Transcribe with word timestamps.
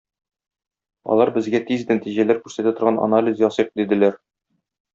Алар 1.15 1.31
безгә 1.35 1.61
тиз 1.67 1.83
нәтиҗәләр 1.91 2.39
күрсәтә 2.47 2.73
торган 2.81 2.99
анализ 3.07 3.45
ясыйк, 3.47 3.71
диделәр. 3.83 4.19